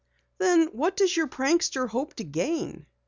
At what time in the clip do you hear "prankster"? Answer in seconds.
1.27-1.87